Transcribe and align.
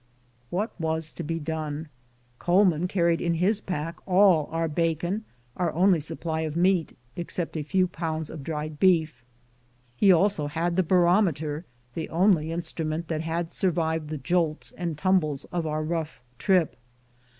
What 0.49 0.71
was 0.81 1.13
to 1.13 1.21
be 1.21 1.37
done? 1.39 1.87
Coleman 2.39 2.87
carried 2.87 3.21
m 3.21 3.35
his 3.35 3.61
pack 3.61 3.97
all 4.07 4.49
our 4.51 4.67
bacon, 4.67 5.25
our 5.55 5.71
only 5.73 5.99
supply 5.99 6.41
of 6.41 6.55
meat, 6.55 6.97
except 7.15 7.55
a 7.55 7.61
few 7.61 7.87
pounds 7.87 8.31
of 8.31 8.43
dried 8.43 8.79
beef. 8.79 9.23
He 9.95 10.11
also 10.11 10.49
nad 10.55 10.75
the 10.75 10.81
barometer, 10.81 11.65
the 11.93 12.09
only 12.09 12.51
instrument 12.51 13.09
that 13.09 13.21
had 13.21 13.51
survived 13.51 14.07
the 14.07 14.17
jolts 14.17 14.71
and 14.71 14.97
tumbles 14.97 15.45
of 15.51 15.67
our 15.67 15.83
rough 15.83 16.19
trip. 16.39 16.77